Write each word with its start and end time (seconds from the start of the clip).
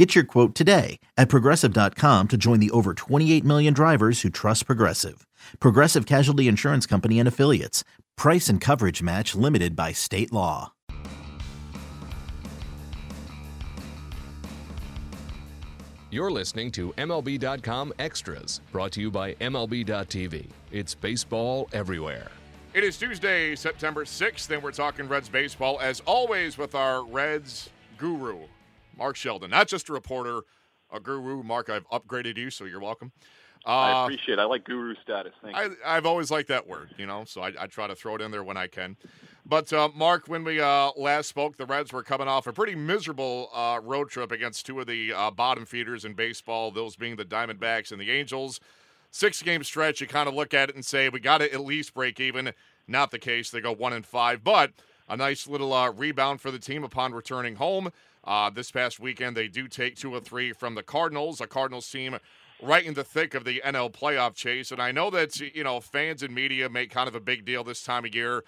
Get 0.00 0.14
your 0.14 0.24
quote 0.24 0.54
today 0.54 0.98
at 1.18 1.28
progressive.com 1.28 2.28
to 2.28 2.36
join 2.38 2.58
the 2.58 2.70
over 2.70 2.94
28 2.94 3.44
million 3.44 3.74
drivers 3.74 4.22
who 4.22 4.30
trust 4.30 4.64
Progressive. 4.64 5.26
Progressive 5.60 6.06
Casualty 6.06 6.48
Insurance 6.48 6.86
Company 6.86 7.18
and 7.18 7.28
Affiliates. 7.28 7.84
Price 8.16 8.48
and 8.48 8.62
coverage 8.62 9.02
match 9.02 9.34
limited 9.34 9.76
by 9.76 9.92
state 9.92 10.32
law. 10.32 10.72
You're 16.10 16.30
listening 16.30 16.70
to 16.70 16.94
MLB.com 16.94 17.92
Extras, 17.98 18.62
brought 18.72 18.92
to 18.92 19.02
you 19.02 19.10
by 19.10 19.34
MLB.tv. 19.34 20.48
It's 20.72 20.94
baseball 20.94 21.68
everywhere. 21.74 22.30
It 22.72 22.84
is 22.84 22.96
Tuesday, 22.96 23.54
September 23.54 24.06
6th, 24.06 24.48
and 24.48 24.62
we're 24.62 24.72
talking 24.72 25.06
Reds 25.08 25.28
baseball 25.28 25.78
as 25.78 26.00
always 26.06 26.56
with 26.56 26.74
our 26.74 27.04
Reds 27.04 27.68
guru, 27.98 28.38
Mark 29.00 29.16
Sheldon. 29.16 29.50
Not 29.50 29.66
just 29.66 29.88
a 29.88 29.92
reporter, 29.92 30.42
a 30.92 31.00
guru. 31.00 31.42
Mark, 31.42 31.70
I've 31.70 31.88
upgraded 31.88 32.36
you, 32.36 32.50
so 32.50 32.66
you're 32.66 32.80
welcome. 32.80 33.10
Uh, 33.66 33.70
I 33.70 34.04
appreciate 34.04 34.38
it. 34.38 34.38
I 34.38 34.44
like 34.44 34.64
guru 34.64 34.94
status. 35.02 35.32
Thank 35.42 35.56
I, 35.56 35.64
you. 35.64 35.76
I've 35.84 36.06
always 36.06 36.30
liked 36.30 36.48
that 36.48 36.66
word, 36.66 36.90
you 36.96 37.06
know, 37.06 37.24
so 37.24 37.42
I, 37.42 37.52
I 37.58 37.66
try 37.66 37.86
to 37.86 37.94
throw 37.94 38.14
it 38.14 38.20
in 38.20 38.30
there 38.30 38.44
when 38.44 38.56
I 38.56 38.66
can. 38.68 38.96
But, 39.44 39.72
uh, 39.72 39.88
Mark, 39.94 40.28
when 40.28 40.44
we 40.44 40.60
uh, 40.60 40.90
last 40.96 41.28
spoke, 41.28 41.56
the 41.56 41.66
Reds 41.66 41.92
were 41.92 42.02
coming 42.02 42.28
off 42.28 42.46
a 42.46 42.52
pretty 42.52 42.74
miserable 42.74 43.50
uh, 43.52 43.80
road 43.82 44.10
trip 44.10 44.32
against 44.32 44.64
two 44.64 44.80
of 44.80 44.86
the 44.86 45.12
uh, 45.12 45.30
bottom 45.30 45.66
feeders 45.66 46.04
in 46.04 46.14
baseball, 46.14 46.70
those 46.70 46.96
being 46.96 47.16
the 47.16 47.24
Diamondbacks 47.24 47.90
and 47.90 48.00
the 48.00 48.10
Angels. 48.10 48.60
Six 49.10 49.42
game 49.42 49.64
stretch, 49.64 50.00
you 50.00 50.06
kind 50.06 50.28
of 50.28 50.34
look 50.34 50.54
at 50.54 50.68
it 50.68 50.74
and 50.74 50.84
say, 50.84 51.08
we 51.08 51.20
got 51.20 51.38
to 51.38 51.52
at 51.52 51.60
least 51.60 51.94
break 51.94 52.20
even. 52.20 52.52
Not 52.86 53.10
the 53.10 53.18
case. 53.18 53.50
They 53.50 53.60
go 53.60 53.72
one 53.72 53.92
and 53.92 54.06
five, 54.06 54.44
but 54.44 54.72
a 55.08 55.16
nice 55.16 55.46
little 55.48 55.72
uh, 55.72 55.90
rebound 55.90 56.40
for 56.40 56.50
the 56.50 56.58
team 56.58 56.84
upon 56.84 57.12
returning 57.12 57.56
home. 57.56 57.90
Uh, 58.24 58.50
this 58.50 58.70
past 58.70 59.00
weekend, 59.00 59.36
they 59.36 59.48
do 59.48 59.66
take 59.66 59.96
two 59.96 60.14
or 60.14 60.20
three 60.20 60.52
from 60.52 60.74
the 60.74 60.82
Cardinals, 60.82 61.40
a 61.40 61.46
Cardinals 61.46 61.90
team 61.90 62.18
right 62.62 62.84
in 62.84 62.94
the 62.94 63.04
thick 63.04 63.34
of 63.34 63.44
the 63.44 63.62
NL 63.64 63.90
playoff 63.90 64.34
chase. 64.34 64.70
And 64.70 64.80
I 64.80 64.92
know 64.92 65.10
that, 65.10 65.38
you 65.40 65.64
know, 65.64 65.80
fans 65.80 66.22
and 66.22 66.34
media 66.34 66.68
make 66.68 66.90
kind 66.90 67.08
of 67.08 67.14
a 67.14 67.20
big 67.20 67.44
deal 67.44 67.64
this 67.64 67.82
time 67.82 68.04
of 68.04 68.14
year 68.14 68.44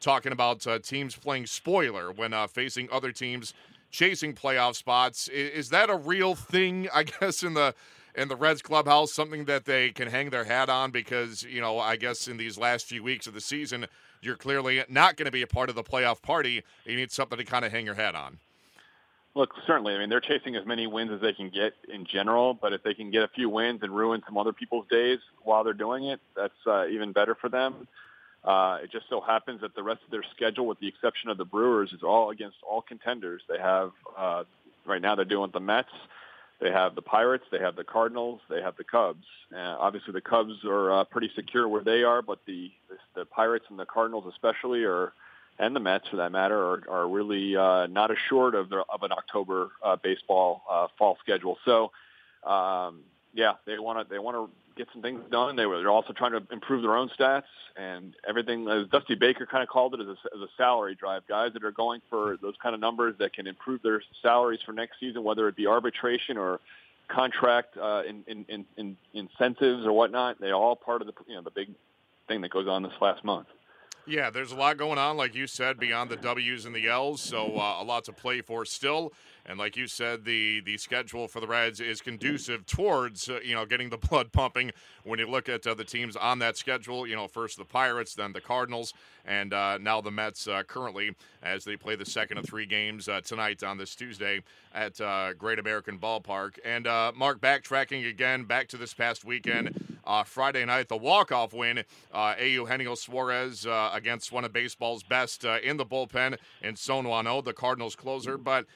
talking 0.00 0.32
about 0.32 0.66
uh, 0.66 0.78
teams 0.78 1.16
playing 1.16 1.46
spoiler 1.46 2.12
when 2.12 2.32
uh, 2.32 2.46
facing 2.46 2.88
other 2.92 3.12
teams 3.12 3.54
chasing 3.90 4.34
playoff 4.34 4.76
spots. 4.76 5.28
Is, 5.28 5.50
is, 5.50 5.68
that 5.70 5.90
a 5.90 5.96
real 5.96 6.34
thing, 6.34 6.88
I 6.94 7.04
guess, 7.04 7.42
in 7.42 7.54
the 7.54 7.74
in 8.14 8.28
the 8.28 8.36
Reds 8.36 8.62
clubhouse, 8.62 9.12
something 9.12 9.44
that 9.44 9.66
they 9.66 9.90
can 9.90 10.08
hang 10.08 10.30
their 10.30 10.44
hat 10.44 10.70
on 10.70 10.90
because, 10.90 11.42
you 11.42 11.60
know, 11.60 11.78
I 11.78 11.96
guess 11.96 12.28
in 12.28 12.38
these 12.38 12.56
last 12.56 12.86
few 12.86 13.02
weeks 13.02 13.26
of 13.26 13.34
the 13.34 13.42
season, 13.42 13.86
you're 14.22 14.36
clearly 14.36 14.82
not 14.88 15.16
going 15.16 15.26
to 15.26 15.32
be 15.32 15.42
a 15.42 15.46
part 15.46 15.68
of 15.68 15.74
the 15.74 15.82
playoff 15.82 16.22
party. 16.22 16.62
You 16.86 16.96
need 16.96 17.12
something 17.12 17.36
to 17.36 17.44
kind 17.44 17.62
of 17.62 17.72
hang 17.72 17.84
your 17.84 17.94
hat 17.94 18.14
on. 18.14 18.38
Look, 19.36 19.52
certainly. 19.66 19.94
I 19.94 19.98
mean, 19.98 20.08
they're 20.08 20.18
chasing 20.18 20.56
as 20.56 20.64
many 20.64 20.86
wins 20.86 21.12
as 21.12 21.20
they 21.20 21.34
can 21.34 21.50
get 21.50 21.74
in 21.92 22.06
general, 22.06 22.54
but 22.54 22.72
if 22.72 22.82
they 22.82 22.94
can 22.94 23.10
get 23.10 23.22
a 23.22 23.28
few 23.28 23.50
wins 23.50 23.80
and 23.82 23.94
ruin 23.94 24.22
some 24.26 24.38
other 24.38 24.54
people's 24.54 24.86
days 24.90 25.18
while 25.42 25.62
they're 25.62 25.74
doing 25.74 26.06
it, 26.06 26.20
that's 26.34 26.54
uh, 26.66 26.86
even 26.86 27.12
better 27.12 27.34
for 27.34 27.50
them. 27.50 27.86
Uh, 28.42 28.78
it 28.82 28.90
just 28.90 29.04
so 29.10 29.20
happens 29.20 29.60
that 29.60 29.74
the 29.74 29.82
rest 29.82 30.00
of 30.06 30.10
their 30.10 30.24
schedule, 30.34 30.66
with 30.66 30.80
the 30.80 30.88
exception 30.88 31.28
of 31.28 31.36
the 31.36 31.44
Brewers, 31.44 31.92
is 31.92 32.02
all 32.02 32.30
against 32.30 32.56
all 32.66 32.80
contenders. 32.80 33.42
They 33.46 33.58
have 33.58 33.92
uh, 34.16 34.44
right 34.86 35.02
now 35.02 35.14
they're 35.14 35.26
doing 35.26 35.50
the 35.52 35.60
Mets, 35.60 35.90
they 36.58 36.70
have 36.70 36.94
the 36.94 37.02
Pirates, 37.02 37.44
they 37.52 37.58
have 37.58 37.76
the 37.76 37.84
Cardinals, 37.84 38.40
they 38.48 38.62
have 38.62 38.78
the 38.78 38.84
Cubs. 38.84 39.26
Uh, 39.54 39.76
obviously, 39.78 40.14
the 40.14 40.22
Cubs 40.22 40.64
are 40.64 41.00
uh, 41.00 41.04
pretty 41.04 41.30
secure 41.36 41.68
where 41.68 41.84
they 41.84 42.04
are, 42.04 42.22
but 42.22 42.38
the, 42.46 42.70
the 42.88 42.96
the 43.20 43.24
Pirates 43.26 43.66
and 43.68 43.78
the 43.78 43.84
Cardinals 43.84 44.24
especially 44.32 44.84
are 44.84 45.12
and 45.58 45.74
the 45.74 45.80
Mets, 45.80 46.08
for 46.08 46.16
that 46.16 46.32
matter, 46.32 46.58
are, 46.58 46.82
are 46.88 47.08
really 47.08 47.56
uh, 47.56 47.86
not 47.86 48.10
assured 48.10 48.54
of, 48.54 48.68
the, 48.68 48.84
of 48.88 49.02
an 49.02 49.12
October 49.12 49.70
uh, 49.82 49.96
baseball 49.96 50.62
uh, 50.70 50.88
fall 50.98 51.16
schedule. 51.22 51.58
So, 51.64 51.92
um, 52.48 53.00
yeah, 53.32 53.52
they 53.66 53.78
want 53.78 53.98
to 53.98 54.12
they 54.12 54.18
want 54.18 54.36
to 54.36 54.50
get 54.76 54.88
some 54.92 55.02
things 55.02 55.20
done. 55.30 55.56
They 55.56 55.66
were 55.66 55.78
they're 55.78 55.90
also 55.90 56.12
trying 56.12 56.32
to 56.32 56.42
improve 56.50 56.82
their 56.82 56.96
own 56.96 57.10
stats 57.18 57.44
and 57.76 58.14
everything. 58.28 58.68
As 58.68 58.86
Dusty 58.88 59.14
Baker 59.14 59.46
kind 59.46 59.62
of 59.62 59.68
called 59.68 59.94
it, 59.94 60.00
as 60.00 60.06
a, 60.08 60.36
as 60.36 60.40
a 60.42 60.48
salary 60.56 60.94
drive, 60.94 61.26
guys 61.26 61.52
that 61.54 61.64
are 61.64 61.72
going 61.72 62.00
for 62.08 62.36
those 62.40 62.54
kind 62.62 62.74
of 62.74 62.80
numbers 62.80 63.14
that 63.18 63.32
can 63.32 63.46
improve 63.46 63.82
their 63.82 64.02
salaries 64.22 64.60
for 64.64 64.72
next 64.72 65.00
season, 65.00 65.24
whether 65.24 65.48
it 65.48 65.56
be 65.56 65.66
arbitration 65.66 66.36
or 66.36 66.60
contract 67.08 67.76
uh, 67.76 68.02
in, 68.08 68.24
in, 68.26 68.44
in, 68.48 68.66
in 68.76 68.96
incentives 69.12 69.84
or 69.86 69.92
whatnot. 69.92 70.40
They're 70.40 70.54
all 70.54 70.76
part 70.76 71.02
of 71.02 71.08
the 71.08 71.14
you 71.26 71.34
know 71.34 71.42
the 71.42 71.50
big 71.50 71.70
thing 72.28 72.40
that 72.42 72.50
goes 72.50 72.68
on 72.68 72.82
this 72.82 72.92
last 73.00 73.24
month. 73.24 73.48
Yeah, 74.08 74.30
there's 74.30 74.52
a 74.52 74.56
lot 74.56 74.76
going 74.76 74.98
on, 74.98 75.16
like 75.16 75.34
you 75.34 75.48
said, 75.48 75.80
beyond 75.80 76.10
the 76.10 76.16
W's 76.16 76.64
and 76.64 76.74
the 76.74 76.86
L's. 76.88 77.20
So 77.20 77.56
uh, 77.58 77.78
a 77.80 77.84
lot 77.84 78.04
to 78.04 78.12
play 78.12 78.40
for 78.40 78.64
still. 78.64 79.12
And 79.44 79.58
like 79.58 79.76
you 79.76 79.88
said, 79.88 80.24
the 80.24 80.60
the 80.60 80.76
schedule 80.78 81.26
for 81.26 81.40
the 81.40 81.46
Reds 81.48 81.80
is 81.80 82.00
conducive 82.00 82.66
towards 82.66 83.28
uh, 83.28 83.40
you 83.44 83.54
know 83.54 83.66
getting 83.66 83.90
the 83.90 83.96
blood 84.08 84.30
pumping. 84.32 84.70
When 85.02 85.18
you 85.18 85.28
look 85.28 85.48
at 85.48 85.66
uh, 85.66 85.74
the 85.74 85.84
teams 85.84 86.14
on 86.14 86.38
that 86.38 86.56
schedule, 86.56 87.04
you 87.04 87.16
know 87.16 87.26
first 87.26 87.58
the 87.58 87.64
Pirates, 87.64 88.14
then 88.14 88.32
the 88.32 88.40
Cardinals, 88.40 88.94
and 89.24 89.52
uh, 89.52 89.78
now 89.78 90.00
the 90.00 90.12
Mets. 90.12 90.46
Uh, 90.46 90.62
currently, 90.62 91.14
as 91.42 91.64
they 91.64 91.76
play 91.76 91.96
the 91.96 92.06
second 92.06 92.38
of 92.38 92.46
three 92.46 92.66
games 92.66 93.08
uh, 93.08 93.20
tonight 93.22 93.64
on 93.64 93.76
this 93.76 93.96
Tuesday 93.96 94.42
at 94.72 95.00
uh, 95.00 95.32
Great 95.32 95.58
American 95.58 95.98
Ballpark. 95.98 96.58
And 96.64 96.84
Mark, 97.16 97.40
backtracking 97.40 98.08
again, 98.08 98.44
back 98.44 98.68
to 98.68 98.76
this 98.76 98.94
past 98.94 99.24
weekend, 99.24 99.95
Uh, 100.06 100.22
Friday 100.22 100.64
night, 100.64 100.88
the 100.88 100.96
walk 100.96 101.32
off 101.32 101.52
win. 101.52 101.82
Uh, 102.12 102.34
Eugenio 102.40 102.94
Suarez 102.94 103.66
uh, 103.66 103.90
against 103.92 104.30
one 104.30 104.44
of 104.44 104.52
baseball's 104.52 105.02
best 105.02 105.44
in 105.44 105.76
the 105.76 105.84
bullpen 105.84 106.38
in 106.62 106.76
Son 106.76 107.04
Wano, 107.04 107.44
the 107.44 107.52
Cardinals 107.52 107.96
closer, 107.96 108.38
but 108.38 108.66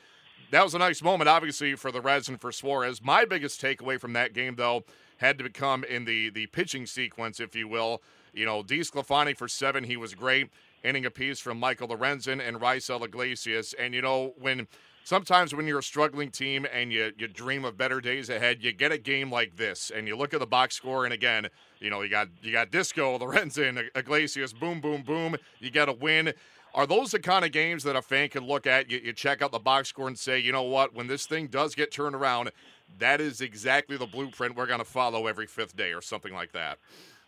that 0.50 0.64
was 0.64 0.74
a 0.74 0.78
nice 0.78 1.02
moment, 1.02 1.28
obviously, 1.28 1.76
for 1.76 1.92
the 1.92 2.00
Reds 2.00 2.28
and 2.28 2.40
for 2.40 2.50
Suarez. 2.50 3.00
My 3.02 3.24
biggest 3.24 3.60
takeaway 3.62 4.00
from 4.00 4.12
that 4.14 4.32
game, 4.32 4.56
though, 4.56 4.82
had 5.18 5.38
to 5.38 5.44
become 5.44 5.84
in 5.84 6.04
the 6.04 6.30
the 6.30 6.46
pitching 6.46 6.86
sequence, 6.86 7.38
if 7.38 7.54
you 7.54 7.68
will. 7.68 8.02
You 8.32 8.46
know, 8.46 8.62
DeSclafani 8.62 9.36
for 9.36 9.48
seven, 9.48 9.84
he 9.84 9.96
was 9.96 10.14
great. 10.14 10.50
Inning 10.82 11.04
apiece 11.04 11.40
from 11.40 11.60
Michael 11.60 11.88
Lorenzen 11.88 12.40
and 12.40 12.60
Raisel 12.60 13.04
Iglesias. 13.04 13.74
And, 13.78 13.92
you 13.92 14.02
know, 14.02 14.34
when 14.38 14.66
sometimes 15.04 15.54
when 15.54 15.66
you're 15.66 15.78
a 15.78 15.82
struggling 15.82 16.30
team 16.30 16.66
and 16.72 16.92
you, 16.92 17.12
you 17.18 17.28
dream 17.28 17.64
of 17.64 17.76
better 17.76 18.00
days 18.00 18.28
ahead, 18.28 18.62
you 18.62 18.72
get 18.72 18.92
a 18.92 18.98
game 18.98 19.30
like 19.30 19.56
this 19.56 19.90
and 19.94 20.06
you 20.06 20.16
look 20.16 20.34
at 20.34 20.40
the 20.40 20.46
box 20.46 20.74
score 20.74 21.04
and 21.04 21.12
again, 21.12 21.48
you 21.80 21.90
know, 21.90 22.02
you 22.02 22.08
got 22.08 22.28
you 22.42 22.52
got 22.52 22.70
Disco, 22.70 23.18
Lorenzen, 23.18 23.88
Iglesias, 23.94 24.52
boom, 24.52 24.80
boom, 24.80 25.02
boom. 25.02 25.36
You 25.58 25.70
get 25.70 25.88
a 25.88 25.92
win. 25.92 26.32
Are 26.74 26.86
those 26.86 27.10
the 27.10 27.18
kind 27.18 27.44
of 27.44 27.50
games 27.50 27.82
that 27.82 27.96
a 27.96 28.02
fan 28.02 28.28
can 28.28 28.46
look 28.46 28.66
at? 28.66 28.90
You, 28.90 29.00
you, 29.02 29.12
check 29.12 29.42
out 29.42 29.50
the 29.50 29.58
box 29.58 29.88
score 29.88 30.06
and 30.06 30.16
say, 30.16 30.38
you 30.38 30.52
know 30.52 30.62
what? 30.62 30.94
When 30.94 31.08
this 31.08 31.26
thing 31.26 31.48
does 31.48 31.74
get 31.74 31.90
turned 31.90 32.14
around, 32.14 32.52
that 32.98 33.20
is 33.20 33.40
exactly 33.40 33.96
the 33.96 34.06
blueprint 34.06 34.54
we're 34.54 34.66
going 34.66 34.78
to 34.78 34.84
follow 34.84 35.26
every 35.26 35.46
fifth 35.46 35.76
day 35.76 35.92
or 35.92 36.00
something 36.00 36.32
like 36.32 36.52
that. 36.52 36.78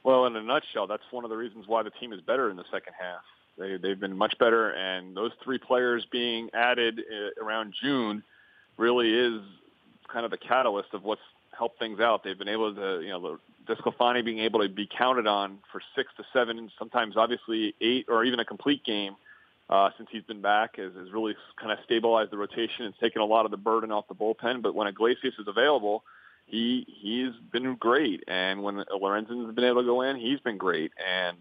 Well, 0.04 0.26
in 0.26 0.36
a 0.36 0.42
nutshell, 0.42 0.86
that's 0.86 1.02
one 1.10 1.24
of 1.24 1.30
the 1.30 1.36
reasons 1.36 1.66
why 1.66 1.82
the 1.82 1.90
team 1.90 2.12
is 2.12 2.20
better 2.20 2.50
in 2.50 2.56
the 2.56 2.64
second 2.70 2.92
half. 2.98 3.22
They, 3.58 3.76
they've 3.76 3.98
been 3.98 4.16
much 4.16 4.38
better, 4.38 4.70
and 4.70 5.16
those 5.16 5.32
three 5.44 5.58
players 5.58 6.06
being 6.10 6.48
added 6.54 7.00
uh, 7.00 7.44
around 7.44 7.74
June 7.82 8.22
really 8.78 9.12
is 9.12 9.42
kind 10.12 10.24
of 10.24 10.30
the 10.30 10.38
catalyst 10.38 10.94
of 10.94 11.04
what's 11.04 11.20
helped 11.56 11.78
things 11.78 12.00
out. 12.00 12.24
They've 12.24 12.38
been 12.38 12.48
able 12.48 12.74
to, 12.74 13.00
you 13.02 13.10
know, 13.10 13.38
DeSclafani 13.68 14.24
being 14.24 14.40
able 14.40 14.60
to 14.60 14.68
be 14.68 14.86
counted 14.86 15.26
on 15.26 15.58
for 15.70 15.80
six 15.94 16.10
to 16.16 16.24
seven, 16.32 16.70
sometimes 16.78 17.16
obviously 17.16 17.74
eight 17.80 18.06
or 18.08 18.24
even 18.24 18.40
a 18.40 18.44
complete 18.44 18.84
game 18.84 19.16
uh, 19.70 19.90
since 19.96 20.08
he's 20.10 20.24
been 20.24 20.40
back 20.40 20.76
has, 20.76 20.92
has 20.94 21.12
really 21.12 21.34
kind 21.60 21.72
of 21.72 21.78
stabilized 21.84 22.30
the 22.30 22.38
rotation 22.38 22.84
and 22.84 22.94
taken 23.00 23.22
a 23.22 23.24
lot 23.24 23.44
of 23.44 23.50
the 23.50 23.56
burden 23.56 23.92
off 23.92 24.08
the 24.08 24.14
bullpen. 24.14 24.62
But 24.62 24.74
when 24.74 24.86
Iglesias 24.86 25.34
is 25.38 25.46
available, 25.46 26.02
he 26.46 26.86
he's 27.00 27.32
been 27.52 27.76
great, 27.76 28.24
and 28.26 28.62
when 28.62 28.84
Lorenzen's 29.00 29.54
been 29.54 29.64
able 29.64 29.82
to 29.82 29.86
go 29.86 30.02
in, 30.02 30.16
he's 30.16 30.40
been 30.40 30.58
great, 30.58 30.92
and 30.98 31.38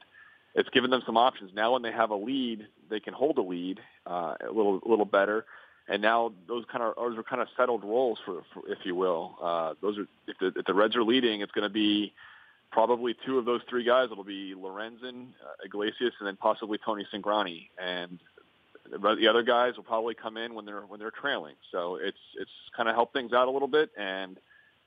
it's 0.56 0.70
given 0.70 0.90
them 0.90 1.02
some 1.06 1.18
options. 1.18 1.52
Now, 1.54 1.74
when 1.74 1.82
they 1.82 1.92
have 1.92 2.10
a 2.10 2.16
lead, 2.16 2.68
they 2.90 3.00
can 3.00 3.14
hold 3.14 3.38
a 3.38 3.42
lead 3.42 3.80
uh, 4.06 4.36
a 4.42 4.52
little 4.52 4.80
a 4.86 4.90
little 4.90 5.06
better. 5.06 5.46
And 5.88 6.02
now 6.02 6.32
those 6.48 6.64
kind 6.72 6.84
of 6.84 6.96
those 6.96 7.18
are 7.18 7.24
kind 7.24 7.42
of 7.42 7.48
settled 7.58 7.84
roles 7.84 8.20
for, 8.26 8.44
for 8.54 8.70
if 8.70 8.80
you 8.84 8.96
will. 8.96 9.36
Uh, 9.42 9.74
those 9.82 9.98
are 9.98 10.08
if 10.28 10.38
the, 10.40 10.60
if 10.60 10.66
the 10.66 10.74
Reds 10.74 10.96
are 10.96 11.04
leading, 11.04 11.42
it's 11.42 11.52
going 11.52 11.68
to 11.68 11.74
be 11.74 12.14
probably 12.72 13.16
two 13.26 13.38
of 13.38 13.46
those 13.46 13.62
three 13.70 13.84
guys. 13.84 14.10
It'll 14.12 14.24
be 14.24 14.54
Lorenzen, 14.56 15.28
uh, 15.44 15.66
Iglesias, 15.66 16.14
and 16.20 16.28
then 16.28 16.38
possibly 16.38 16.78
Tony 16.78 17.06
Cingrani. 17.14 17.70
And 17.78 18.20
the 18.90 19.28
other 19.28 19.44
guys 19.44 19.76
will 19.76 19.84
probably 19.84 20.16
come 20.16 20.38
in 20.38 20.54
when 20.54 20.66
they're 20.66 20.82
when 20.82 21.00
they're 21.00 21.12
trailing. 21.12 21.56
So 21.72 21.96
it's 21.96 22.18
it's 22.40 22.52
kind 22.76 22.88
of 22.88 22.96
helped 22.96 23.14
things 23.14 23.34
out 23.34 23.48
a 23.48 23.52
little 23.52 23.68
bit, 23.68 23.90
and 23.98 24.38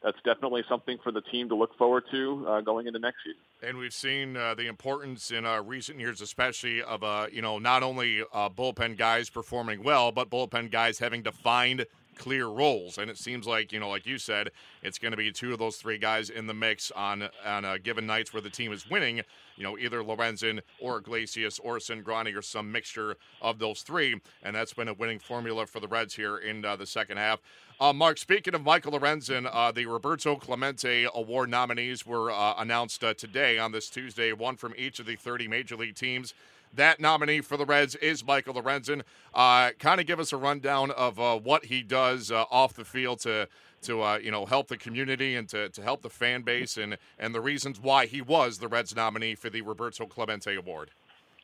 that's 0.05 0.19
definitely 0.23 0.63
something 0.69 0.99
for 1.03 1.11
the 1.11 1.23
team 1.23 1.49
to 1.49 1.55
look 1.55 1.77
forward 1.79 2.05
to 2.11 2.47
uh, 2.47 2.61
going 2.61 2.87
into 2.87 2.99
next 2.99 3.17
season. 3.25 3.41
And 3.63 3.79
we've 3.79 3.95
seen 3.95 4.37
uh, 4.37 4.55
the 4.55 4.67
importance 4.67 5.31
in 5.31 5.47
uh, 5.47 5.63
recent 5.63 5.99
years, 5.99 6.21
especially 6.21 6.83
of 6.83 7.03
uh, 7.03 7.27
you 7.33 7.41
know 7.41 7.59
not 7.59 7.83
only 7.83 8.23
uh, 8.33 8.51
bullpen 8.51 8.99
guys 8.99 9.31
performing 9.31 9.83
well, 9.83 10.13
but 10.13 10.31
bullpen 10.31 10.71
guys 10.71 10.99
having 10.99 11.23
defined 11.23 11.87
clear 12.17 12.47
roles. 12.47 12.99
And 12.99 13.11
it 13.11 13.19
seems 13.19 13.47
like 13.47 13.73
you 13.73 13.81
know, 13.81 13.89
like 13.89 14.07
you 14.07 14.19
said, 14.19 14.51
it's 14.83 14.99
going 14.99 15.13
to 15.13 15.17
be 15.17 15.33
two 15.33 15.53
of 15.53 15.59
those 15.59 15.77
three 15.77 15.99
guys 15.99 16.31
in 16.31 16.47
the 16.47 16.55
mix 16.55 16.91
on 16.93 17.29
on 17.45 17.65
uh, 17.65 17.79
given 17.83 18.07
nights 18.07 18.33
where 18.33 18.43
the 18.43 18.51
team 18.51 18.73
is 18.73 18.89
winning. 18.89 19.23
You 19.57 19.63
know, 19.63 19.79
either 19.79 20.03
Lorenzen 20.03 20.61
or 20.81 20.99
Iglesias 20.99 21.61
or 21.61 21.79
Cingrani 21.79 22.37
or 22.37 22.43
some 22.43 22.73
mixture 22.73 23.17
of 23.41 23.59
those 23.59 23.83
three, 23.83 24.21
and 24.43 24.55
that's 24.55 24.75
been 24.75 24.89
a 24.89 24.95
winning 24.95 25.21
formula 25.21 25.67
for 25.67 25.79
the 25.79 25.87
Reds 25.87 26.15
here 26.15 26.39
in 26.39 26.65
uh, 26.65 26.75
the 26.77 26.87
second 26.87 27.19
half. 27.19 27.41
Uh, 27.81 27.93
Mark, 27.93 28.19
speaking 28.19 28.55
of 28.55 28.63
Michael 28.63 28.93
Lorenzen, 28.93 29.49
uh, 29.53 29.73
the 29.73 29.87
Roberto 29.87 30.37
Clemente 30.37 31.09
Award 31.13 31.51
nominees 31.51 32.07
were 32.07 32.31
uh, 32.31 32.55
announced 32.57 33.03
uh, 33.03 33.15
today 33.15 33.59
on 33.59 33.73
this 33.73 33.91
Tuesday, 33.91 34.33
one 34.33 34.57
from 34.57 34.75
each 34.77 35.01
of 35.01 35.07
the 35.07 35.17
30 35.17 35.49
major 35.49 35.77
league 35.77 35.97
teams. 35.97 36.35
That 36.75 37.01
nominee 37.01 37.41
for 37.41 37.57
the 37.57 37.65
Reds 37.65 37.95
is 37.97 38.25
Michael 38.25 38.55
Lorenzen. 38.55 39.03
Uh, 39.33 39.71
kind 39.79 40.01
of 40.01 40.07
give 40.07 40.19
us 40.19 40.33
a 40.33 40.37
rundown 40.37 40.91
of 40.91 41.21
uh, 41.21 41.39
what 41.39 41.67
he 41.67 41.83
does 41.83 42.31
off 42.31 42.75
the 42.75 42.85
field 42.85 43.21
to 43.21 43.49
to 43.83 44.19
you 44.23 44.31
know 44.31 44.47
help 44.47 44.69
the 44.69 44.79
community 44.79 45.37
and 45.37 45.49
to, 45.51 45.69
to 45.69 45.83
help 45.83 46.03
the 46.03 46.11
fan 46.11 46.43
base 46.43 46.77
and 46.77 46.97
and 47.19 47.35
the 47.35 47.41
reasons 47.41 47.81
why 47.81 48.07
he 48.07 48.23
was 48.23 48.59
the 48.59 48.69
Reds 48.69 48.97
nominee 48.97 49.35
for 49.35 49.51
the 49.51 49.63
Roberto 49.63 50.07
Clemente 50.07 50.55
Award. 50.55 50.91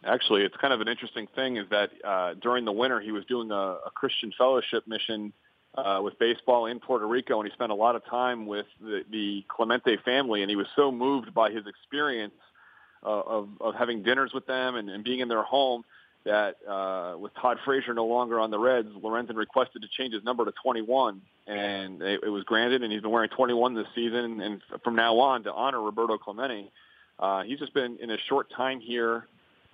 Actually, 0.05 0.45
it's 0.45 0.57
kind 0.57 0.73
of 0.73 0.81
an 0.81 0.89
interesting 0.89 1.27
thing 1.35 1.59
is 1.59 1.67
that 1.71 1.91
during 2.41 2.65
the 2.65 2.73
winter 2.73 3.01
he 3.01 3.13
was 3.13 3.25
doing 3.27 3.51
a, 3.51 3.79
a 3.87 3.91
Christian 3.95 4.33
fellowship 4.37 4.87
mission 4.87 5.33
uh, 5.77 6.01
with 6.03 6.19
baseball 6.19 6.67
in 6.67 6.81
Puerto 6.81 7.07
Rico, 7.07 7.41
and 7.41 7.49
he 7.49 7.53
spent 7.53 7.71
a 7.71 7.75
lot 7.75 7.95
of 7.95 8.05
time 8.07 8.47
with 8.47 8.67
the, 8.81 9.05
the 9.11 9.45
Clemente 9.49 9.97
family, 10.05 10.43
and 10.43 10.51
he 10.51 10.57
was 10.57 10.67
so 10.75 10.91
moved 10.91 11.33
by 11.33 11.51
his 11.51 11.67
experience 11.67 12.35
uh, 13.05 13.21
of, 13.21 13.49
of 13.61 13.75
having 13.75 14.03
dinners 14.03 14.33
with 14.33 14.47
them 14.47 14.77
and, 14.77 14.91
and 14.91 15.05
being 15.05 15.21
in 15.21 15.29
their 15.29 15.43
home 15.43 15.85
that 16.25 16.57
uh, 16.69 17.17
with 17.19 17.33
Todd 17.41 17.59
Frazier 17.65 17.95
no 17.95 18.05
longer 18.05 18.39
on 18.39 18.51
the 18.51 18.59
Reds, 18.59 18.89
Lorenzen 19.03 19.37
requested 19.37 19.83
to 19.83 19.89
change 19.89 20.13
his 20.13 20.23
number 20.23 20.45
to 20.45 20.53
21, 20.63 21.23
and 21.47 22.03
it, 22.03 22.21
it 22.25 22.29
was 22.29 22.45
granted, 22.45 22.83
and 22.83 22.93
he's 22.93 23.01
been 23.01 23.11
wearing 23.11 23.31
21 23.31 23.75
this 23.75 23.87
season, 23.95 24.41
and 24.41 24.61
from 24.85 24.97
now 24.97 25.19
on 25.19 25.45
to 25.45 25.53
honor 25.53 25.81
Roberto 25.81 26.19
Clemente. 26.19 26.71
Uh, 27.19 27.43
he's 27.43 27.59
just 27.59 27.73
been 27.73 27.99
in 28.01 28.11
a 28.11 28.19
short 28.29 28.51
time 28.55 28.81
here 28.81 29.25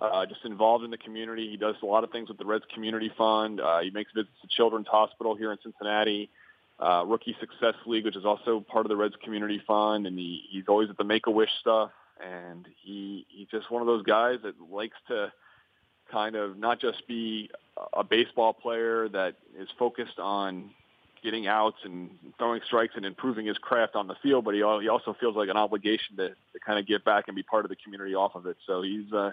uh, 0.00 0.26
just 0.26 0.44
involved 0.44 0.84
in 0.84 0.90
the 0.90 0.98
community. 0.98 1.50
He 1.50 1.56
does 1.56 1.74
a 1.82 1.86
lot 1.86 2.04
of 2.04 2.10
things 2.10 2.28
with 2.28 2.38
the 2.38 2.44
Reds 2.44 2.64
Community 2.72 3.10
Fund. 3.16 3.60
Uh, 3.60 3.80
he 3.80 3.90
makes 3.90 4.12
visits 4.12 4.34
to 4.42 4.48
Children's 4.48 4.88
Hospital 4.88 5.34
here 5.34 5.52
in 5.52 5.58
Cincinnati, 5.62 6.28
uh, 6.78 7.04
Rookie 7.06 7.36
Success 7.40 7.74
League, 7.86 8.04
which 8.04 8.16
is 8.16 8.24
also 8.24 8.60
part 8.60 8.84
of 8.84 8.90
the 8.90 8.96
Reds 8.96 9.14
Community 9.22 9.62
Fund, 9.66 10.06
and 10.06 10.18
he, 10.18 10.42
he's 10.50 10.64
always 10.68 10.90
at 10.90 10.98
the 10.98 11.04
Make 11.04 11.26
a 11.26 11.30
Wish 11.30 11.50
stuff. 11.60 11.90
And 12.24 12.66
he 12.82 13.26
he's 13.28 13.48
just 13.48 13.70
one 13.70 13.82
of 13.82 13.86
those 13.86 14.02
guys 14.02 14.38
that 14.42 14.54
likes 14.70 14.96
to 15.08 15.32
kind 16.10 16.36
of 16.36 16.56
not 16.56 16.80
just 16.80 17.06
be 17.06 17.50
a 17.92 18.04
baseball 18.04 18.52
player 18.52 19.08
that 19.08 19.34
is 19.58 19.68
focused 19.78 20.18
on 20.18 20.70
getting 21.22 21.46
outs 21.46 21.78
and 21.84 22.10
throwing 22.38 22.60
strikes 22.64 22.94
and 22.96 23.04
improving 23.04 23.46
his 23.46 23.58
craft 23.58 23.96
on 23.96 24.06
the 24.06 24.14
field, 24.22 24.44
but 24.44 24.54
he, 24.54 24.60
he 24.60 24.88
also 24.88 25.16
feels 25.18 25.34
like 25.34 25.48
an 25.48 25.56
obligation 25.56 26.16
to, 26.16 26.28
to 26.28 26.58
kind 26.64 26.78
of 26.78 26.86
give 26.86 27.04
back 27.04 27.24
and 27.26 27.34
be 27.34 27.42
part 27.42 27.64
of 27.64 27.68
the 27.68 27.76
community 27.76 28.14
off 28.14 28.34
of 28.34 28.46
it. 28.46 28.56
So 28.66 28.82
he's 28.82 29.12
uh, 29.12 29.32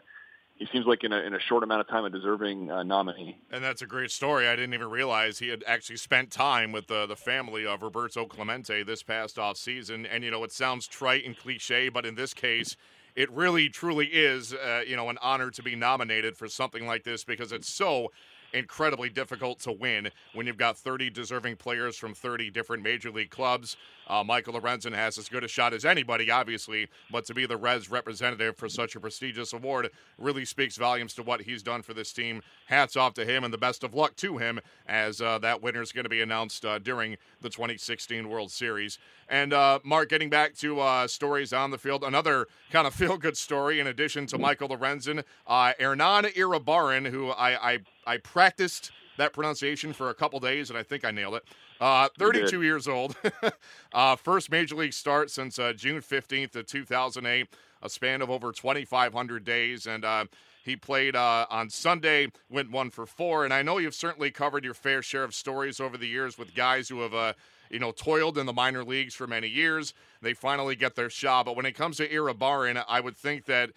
he 0.55 0.67
seems 0.71 0.85
like 0.85 1.03
in 1.03 1.11
a, 1.11 1.17
in 1.19 1.33
a 1.33 1.39
short 1.39 1.63
amount 1.63 1.81
of 1.81 1.87
time 1.87 2.05
a 2.05 2.09
deserving 2.09 2.69
uh, 2.69 2.83
nominee. 2.83 3.37
And 3.51 3.63
that's 3.63 3.81
a 3.81 3.87
great 3.87 4.11
story. 4.11 4.47
I 4.47 4.55
didn't 4.55 4.73
even 4.73 4.89
realize 4.89 5.39
he 5.39 5.49
had 5.49 5.63
actually 5.67 5.97
spent 5.97 6.31
time 6.31 6.71
with 6.71 6.87
the, 6.87 7.05
the 7.05 7.15
family 7.15 7.65
of 7.65 7.81
Roberto 7.81 8.25
Clemente 8.25 8.83
this 8.83 9.03
past 9.03 9.39
off 9.39 9.57
season. 9.57 10.05
And 10.05 10.23
you 10.23 10.31
know, 10.31 10.43
it 10.43 10.51
sounds 10.51 10.87
trite 10.87 11.25
and 11.25 11.37
cliche, 11.37 11.89
but 11.89 12.05
in 12.05 12.15
this 12.15 12.33
case, 12.33 12.77
it 13.15 13.31
really 13.31 13.69
truly 13.69 14.07
is 14.07 14.53
uh, 14.53 14.81
you 14.87 14.95
know 14.95 15.09
an 15.09 15.17
honor 15.21 15.51
to 15.51 15.63
be 15.63 15.75
nominated 15.75 16.35
for 16.35 16.47
something 16.47 16.87
like 16.87 17.03
this 17.03 17.23
because 17.23 17.51
it's 17.51 17.69
so 17.69 18.11
incredibly 18.53 19.09
difficult 19.09 19.59
to 19.59 19.71
win 19.71 20.09
when 20.33 20.47
you've 20.47 20.57
got 20.57 20.77
30 20.77 21.09
deserving 21.09 21.57
players 21.57 21.97
from 21.97 22.13
30 22.13 22.49
different 22.51 22.83
major 22.83 23.11
league 23.11 23.29
clubs. 23.29 23.75
Uh, 24.07 24.23
Michael 24.23 24.53
Lorenzen 24.53 24.93
has 24.93 25.17
as 25.17 25.29
good 25.29 25.43
a 25.43 25.47
shot 25.47 25.73
as 25.73 25.85
anybody, 25.85 26.29
obviously, 26.29 26.89
but 27.11 27.25
to 27.25 27.33
be 27.33 27.45
the 27.45 27.57
Reds 27.57 27.89
representative 27.89 28.57
for 28.57 28.67
such 28.67 28.95
a 28.95 28.99
prestigious 28.99 29.53
award 29.53 29.89
really 30.17 30.45
speaks 30.45 30.77
volumes 30.77 31.13
to 31.15 31.23
what 31.23 31.41
he's 31.41 31.63
done 31.63 31.81
for 31.81 31.93
this 31.93 32.11
team. 32.11 32.41
Hats 32.67 32.95
off 32.95 33.13
to 33.15 33.25
him 33.25 33.43
and 33.43 33.53
the 33.53 33.57
best 33.57 33.83
of 33.83 33.93
luck 33.93 34.15
to 34.17 34.37
him 34.37 34.59
as 34.87 35.21
uh, 35.21 35.39
that 35.39 35.61
winner 35.61 35.81
is 35.81 35.91
going 35.91 36.03
to 36.03 36.09
be 36.09 36.21
announced 36.21 36.65
uh, 36.65 36.79
during 36.79 37.17
the 37.41 37.49
2016 37.49 38.29
World 38.29 38.51
Series. 38.51 38.99
And 39.33 39.51
uh, 39.51 39.79
Mark, 39.83 40.09
getting 40.09 40.29
back 40.29 40.53
to 40.57 40.79
uh, 40.79 41.07
stories 41.07 41.53
on 41.53 41.71
the 41.71 41.79
field, 41.79 42.03
another 42.03 42.45
kind 42.71 42.85
of 42.85 42.93
feel 43.01 43.17
good 43.17 43.35
story 43.35 43.79
in 43.79 43.87
addition 43.87 44.27
to 44.27 44.37
Michael 44.37 44.69
Lorenzen, 44.69 45.23
uh, 45.47 45.73
Hernan 45.79 46.25
Iribarren, 46.25 47.09
who 47.09 47.31
I, 47.31 47.71
I, 47.71 47.79
I 48.05 48.17
practiced 48.17 48.91
that 49.17 49.33
pronunciation 49.33 49.91
for 49.91 50.11
a 50.11 50.13
couple 50.13 50.39
days, 50.39 50.69
and 50.69 50.77
I 50.77 50.83
think 50.83 51.03
I 51.03 51.09
nailed 51.09 51.33
it. 51.33 51.45
Uh, 51.81 52.09
32 52.19 52.61
years 52.61 52.87
old. 52.87 53.15
uh, 53.93 54.15
first 54.17 54.51
major 54.51 54.75
league 54.75 54.93
start 54.93 55.31
since 55.31 55.57
uh, 55.57 55.73
June 55.73 55.99
15th 55.99 56.55
of 56.55 56.67
2008, 56.67 57.47
a 57.81 57.89
span 57.89 58.21
of 58.21 58.29
over 58.29 58.51
2,500 58.51 59.43
days. 59.43 59.87
And 59.87 60.05
uh, 60.05 60.25
he 60.63 60.75
played 60.75 61.15
uh, 61.15 61.47
on 61.49 61.71
Sunday, 61.71 62.31
went 62.49 62.69
one 62.69 62.91
for 62.91 63.07
four. 63.07 63.45
And 63.45 63.53
I 63.53 63.63
know 63.63 63.79
you've 63.79 63.95
certainly 63.95 64.29
covered 64.29 64.63
your 64.63 64.75
fair 64.75 65.01
share 65.01 65.23
of 65.23 65.33
stories 65.33 65.79
over 65.79 65.97
the 65.97 66.07
years 66.07 66.37
with 66.37 66.53
guys 66.53 66.87
who 66.87 67.01
have, 67.01 67.13
uh, 67.15 67.33
you 67.73 67.79
know, 67.79 67.91
toiled 67.91 68.37
in 68.37 68.45
the 68.45 68.53
minor 68.53 68.83
leagues 68.83 69.15
for 69.15 69.25
many 69.25 69.47
years. 69.47 69.93
They 70.21 70.33
finally 70.33 70.75
get 70.75 70.95
their 70.95 71.09
shot. 71.09 71.45
But 71.45 71.55
when 71.55 71.65
it 71.65 71.73
comes 71.73 71.97
to 71.97 72.07
Iribarren, 72.07 72.83
I 72.87 72.99
would 72.99 73.17
think 73.17 73.45
that 73.45 73.71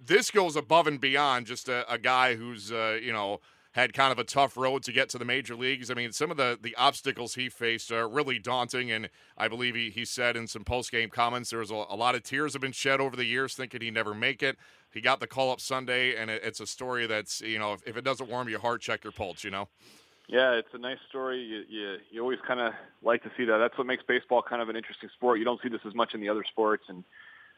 this 0.00 0.30
goes 0.30 0.56
above 0.56 0.86
and 0.86 1.00
beyond 1.00 1.46
just 1.46 1.68
a, 1.68 1.90
a 1.92 1.98
guy 1.98 2.36
who's, 2.36 2.70
uh, 2.70 2.98
you 3.02 3.12
know, 3.12 3.40
had 3.72 3.92
kind 3.92 4.12
of 4.12 4.20
a 4.20 4.24
tough 4.24 4.56
road 4.56 4.84
to 4.84 4.92
get 4.92 5.08
to 5.08 5.18
the 5.18 5.24
major 5.24 5.56
leagues. 5.56 5.90
I 5.90 5.94
mean, 5.94 6.12
some 6.12 6.30
of 6.30 6.36
the, 6.36 6.56
the 6.60 6.76
obstacles 6.76 7.34
he 7.34 7.48
faced 7.48 7.90
are 7.90 8.08
really 8.08 8.38
daunting, 8.38 8.92
and 8.92 9.10
I 9.36 9.48
believe 9.48 9.74
he, 9.74 9.90
he 9.90 10.04
said 10.04 10.36
in 10.36 10.46
some 10.46 10.62
post 10.62 10.92
game 10.92 11.10
comments 11.10 11.50
there 11.50 11.58
was 11.58 11.72
a, 11.72 11.74
a, 11.74 11.96
lot 11.96 12.14
of 12.14 12.22
tears 12.22 12.52
have 12.52 12.62
been 12.62 12.70
shed 12.70 13.00
over 13.00 13.16
the 13.16 13.24
years 13.24 13.54
thinking 13.54 13.80
he'd 13.80 13.94
never 13.94 14.14
make 14.14 14.44
it. 14.44 14.56
He 14.92 15.00
got 15.00 15.18
the 15.18 15.26
call 15.26 15.50
up 15.50 15.60
Sunday, 15.60 16.14
and 16.14 16.30
it, 16.30 16.42
it's 16.44 16.60
a 16.60 16.68
story 16.68 17.08
that's 17.08 17.40
you 17.40 17.58
know 17.58 17.72
if, 17.72 17.82
if, 17.84 17.96
it 17.96 18.04
doesn't 18.04 18.30
warm 18.30 18.48
your 18.48 18.60
heart, 18.60 18.80
check 18.80 19.02
your 19.02 19.12
pulse. 19.12 19.42
You 19.42 19.50
know. 19.50 19.68
Yeah, 20.26 20.52
it's 20.52 20.68
a 20.72 20.78
nice 20.78 20.98
story. 21.08 21.42
You 21.42 21.64
you, 21.68 21.96
you 22.10 22.20
always 22.22 22.38
kind 22.46 22.60
of 22.60 22.72
like 23.02 23.22
to 23.24 23.30
see 23.36 23.44
that. 23.44 23.58
That's 23.58 23.76
what 23.76 23.86
makes 23.86 24.02
baseball 24.02 24.42
kind 24.42 24.62
of 24.62 24.68
an 24.68 24.76
interesting 24.76 25.10
sport. 25.14 25.38
You 25.38 25.44
don't 25.44 25.60
see 25.62 25.68
this 25.68 25.82
as 25.86 25.94
much 25.94 26.14
in 26.14 26.20
the 26.20 26.30
other 26.30 26.44
sports, 26.50 26.84
and 26.88 27.04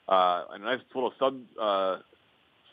uh, 0.08 0.44
a 0.50 0.58
nice 0.58 0.80
little 0.94 1.12
sub 1.18 1.40
uh, 1.60 1.98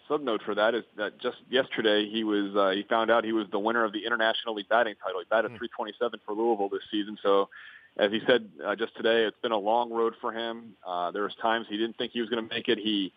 subnote 0.09 0.43
for 0.43 0.55
that 0.55 0.73
is 0.73 0.83
that 0.97 1.19
just 1.19 1.37
yesterday 1.49 2.09
he 2.09 2.23
was 2.23 2.55
uh, 2.55 2.71
he 2.71 2.83
found 2.83 3.11
out 3.11 3.23
he 3.23 3.33
was 3.33 3.47
the 3.51 3.59
winner 3.59 3.83
of 3.83 3.93
the 3.93 4.05
International 4.05 4.55
League 4.55 4.69
batting 4.69 4.95
title. 5.03 5.19
He 5.19 5.25
batted 5.29 5.51
mm. 5.51 5.57
327 5.57 6.19
for 6.25 6.33
Louisville 6.33 6.69
this 6.69 6.81
season. 6.89 7.17
So, 7.21 7.49
as 7.97 8.11
he 8.11 8.19
said 8.25 8.49
uh, 8.65 8.75
just 8.75 8.95
today, 8.95 9.25
it's 9.25 9.37
been 9.41 9.51
a 9.51 9.57
long 9.57 9.91
road 9.91 10.15
for 10.19 10.31
him. 10.31 10.75
Uh, 10.85 11.11
there 11.11 11.23
was 11.23 11.35
times 11.41 11.67
he 11.69 11.77
didn't 11.77 11.97
think 11.97 12.13
he 12.13 12.21
was 12.21 12.29
going 12.29 12.47
to 12.47 12.53
make 12.53 12.67
it. 12.67 12.79
He 12.79 13.13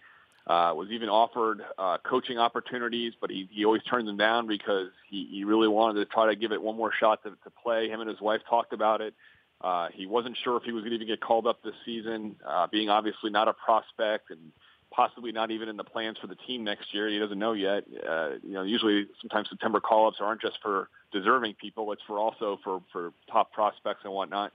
uh, 0.47 0.73
was 0.77 0.89
even 0.91 1.09
offered 1.09 1.63
uh, 1.77 1.99
coaching 2.05 2.39
opportunities, 2.39 3.15
but 3.21 3.31
he, 3.31 3.49
he 3.51 3.65
always 3.65 3.83
turned 3.83 4.07
them 4.07 4.17
down 4.17 4.47
because 4.47 4.91
he, 5.09 5.27
he 5.31 5.45
really 5.45 5.67
wanted 5.67 5.99
to 5.99 6.07
try 6.07 6.27
to 6.27 6.37
give 6.37 6.53
it 6.53 6.63
one 6.63 6.77
more 6.77 6.93
shot 6.93 7.23
to, 7.25 7.31
to 7.31 7.51
play. 7.63 7.89
Him 7.89 8.01
and 8.01 8.09
his 8.09 8.21
wife 8.21 8.41
talked 8.49 8.73
about 8.73 9.01
it. 9.01 9.15
Uh, 9.61 9.89
he 9.93 10.07
wasn't 10.07 10.37
sure 10.45 10.57
if 10.57 10.63
he 10.63 10.71
was 10.71 10.83
going 10.83 10.91
to 10.91 10.97
even 10.97 11.09
get 11.09 11.21
called 11.21 11.47
up 11.47 11.63
this 11.65 11.75
season, 11.85 12.37
uh, 12.47 12.67
being 12.71 12.89
obviously 12.89 13.31
not 13.31 13.49
a 13.49 13.55
prospect 13.55 14.31
and 14.31 14.53
possibly 14.93 15.33
not 15.33 15.51
even 15.51 15.69
in 15.69 15.77
the 15.77 15.85
plans 15.85 16.17
for 16.19 16.27
the 16.29 16.37
team 16.47 16.63
next 16.63 16.95
year. 16.95 17.09
He 17.09 17.19
doesn't 17.19 17.39
know 17.39 17.53
yet. 17.53 17.85
Uh, 18.09 18.31
you 18.43 18.53
know, 18.53 18.63
usually 18.63 19.07
sometimes 19.21 19.49
September 19.49 19.81
call-ups 19.81 20.19
aren't 20.21 20.41
just 20.41 20.59
for 20.63 20.89
deserving 21.13 21.55
people; 21.55 21.91
it's 21.93 22.03
for 22.07 22.19
also 22.19 22.61
for 22.63 22.83
for 22.93 23.13
top 23.31 23.53
prospects 23.53 24.01
and 24.05 24.13
whatnot. 24.13 24.53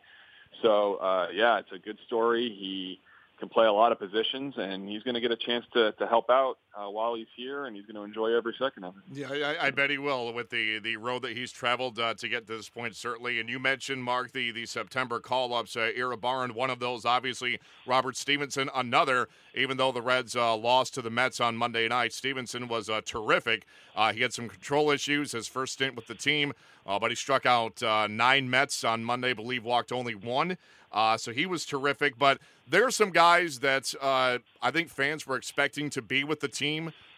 So 0.61 0.95
uh, 0.95 1.27
yeah, 1.33 1.59
it's 1.59 1.71
a 1.73 1.79
good 1.79 1.97
story. 2.07 2.49
He 2.49 3.01
can 3.41 3.49
play 3.49 3.65
a 3.65 3.73
lot 3.73 3.91
of 3.91 3.99
positions, 3.99 4.53
and 4.57 4.87
he's 4.87 5.03
going 5.03 5.15
to 5.15 5.21
get 5.21 5.31
a 5.31 5.35
chance 5.35 5.65
to, 5.73 5.91
to 5.93 6.07
help 6.07 6.29
out 6.29 6.55
uh, 6.75 6.89
while 6.89 7.15
he's 7.15 7.27
here, 7.35 7.65
and 7.65 7.75
he's 7.75 7.85
going 7.85 7.95
to 7.95 8.03
enjoy 8.03 8.35
every 8.35 8.55
second 8.57 8.83
of 8.83 8.95
it. 8.95 9.03
Yeah, 9.17 9.55
I, 9.59 9.67
I 9.67 9.71
bet 9.71 9.89
he 9.89 9.97
will 9.97 10.33
with 10.33 10.49
the, 10.49 10.79
the 10.79 10.97
road 10.97 11.21
that 11.23 11.35
he's 11.35 11.51
traveled 11.51 11.99
uh, 11.99 12.13
to 12.15 12.27
get 12.27 12.47
to 12.47 12.57
this 12.57 12.69
point, 12.69 12.95
certainly. 12.95 13.39
And 13.39 13.49
you 13.49 13.59
mentioned, 13.59 14.03
Mark, 14.03 14.31
the, 14.31 14.51
the 14.51 14.65
September 14.65 15.19
call 15.19 15.53
ups. 15.53 15.75
Uh, 15.75 15.91
Iribarren, 15.97 16.51
one 16.51 16.69
of 16.69 16.79
those, 16.79 17.05
obviously. 17.05 17.59
Robert 17.85 18.15
Stephenson, 18.15 18.69
another. 18.73 19.27
Even 19.53 19.77
though 19.77 19.91
the 19.91 20.01
Reds 20.01 20.35
uh, 20.35 20.55
lost 20.55 20.93
to 20.93 21.01
the 21.01 21.09
Mets 21.09 21.41
on 21.41 21.57
Monday 21.57 21.87
night, 21.87 22.13
Stevenson 22.13 22.67
was 22.67 22.89
uh, 22.89 23.01
terrific. 23.03 23.65
Uh, 23.95 24.13
he 24.13 24.21
had 24.21 24.33
some 24.33 24.47
control 24.47 24.91
issues 24.91 25.33
his 25.33 25.47
first 25.47 25.73
stint 25.73 25.95
with 25.95 26.07
the 26.07 26.15
team, 26.15 26.53
uh, 26.85 26.97
but 26.97 27.11
he 27.11 27.15
struck 27.15 27.45
out 27.45 27.81
nine 28.09 28.49
Mets 28.49 28.83
on 28.83 29.03
Monday, 29.03 29.33
believe 29.33 29.65
walked 29.65 29.91
only 29.91 30.15
one. 30.15 30.57
Uh, 30.91 31.17
so 31.17 31.31
he 31.31 31.45
was 31.45 31.65
terrific. 31.65 32.17
But 32.17 32.39
there 32.67 32.85
are 32.85 32.91
some 32.91 33.11
guys 33.11 33.59
that 33.59 33.93
uh, 34.01 34.39
I 34.61 34.71
think 34.71 34.89
fans 34.89 35.25
were 35.25 35.37
expecting 35.37 35.89
to 35.91 36.01
be 36.01 36.23
with 36.23 36.39
the 36.39 36.47
team 36.47 36.60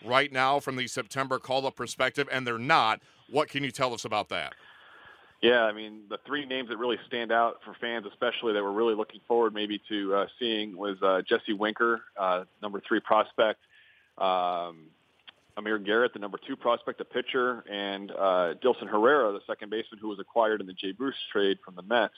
right 0.03 0.31
now 0.31 0.59
from 0.59 0.75
the 0.75 0.87
September 0.87 1.39
call 1.39 1.65
up 1.65 1.75
perspective, 1.75 2.27
and 2.31 2.45
they're 2.45 2.57
not. 2.57 3.01
What 3.29 3.49
can 3.49 3.63
you 3.63 3.71
tell 3.71 3.93
us 3.93 4.05
about 4.05 4.29
that? 4.29 4.53
Yeah, 5.41 5.63
I 5.63 5.73
mean 5.73 6.03
the 6.09 6.17
three 6.25 6.45
names 6.45 6.69
that 6.69 6.77
really 6.77 6.97
stand 7.05 7.31
out 7.31 7.59
for 7.65 7.75
fans, 7.81 8.05
especially 8.09 8.53
that 8.53 8.63
we're 8.63 8.71
really 8.71 8.95
looking 8.95 9.19
forward 9.27 9.53
maybe 9.53 9.81
to 9.89 10.15
uh, 10.15 10.25
seeing, 10.39 10.77
was 10.77 10.97
uh, 11.01 11.21
Jesse 11.27 11.51
Winker, 11.51 12.01
uh, 12.17 12.45
number 12.61 12.81
three 12.87 13.01
prospect, 13.01 13.59
um, 14.17 14.85
Amir 15.57 15.79
Garrett, 15.79 16.13
the 16.13 16.19
number 16.19 16.39
two 16.47 16.55
prospect, 16.55 17.01
a 17.01 17.05
pitcher, 17.05 17.63
and 17.69 18.11
uh, 18.11 18.53
Dilson 18.63 18.87
Herrera, 18.87 19.33
the 19.33 19.41
second 19.45 19.69
baseman 19.69 19.99
who 19.99 20.07
was 20.07 20.19
acquired 20.19 20.61
in 20.61 20.67
the 20.67 20.73
Jay 20.73 20.93
Bruce 20.93 21.15
trade 21.31 21.57
from 21.63 21.75
the 21.75 21.83
Mets. 21.83 22.13